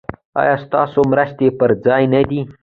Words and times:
ایا 0.41 0.55
ستاسو 0.65 0.99
مرستې 1.11 1.47
پر 1.59 1.69
ځای 1.85 2.03
نه 2.13 2.21
دي؟ 2.29 2.39